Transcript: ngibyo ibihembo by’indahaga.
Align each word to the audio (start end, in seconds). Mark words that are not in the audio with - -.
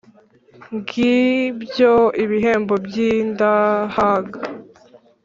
ngibyo 0.75 1.93
ibihembo 2.23 2.73
by’indahaga. 2.85 4.39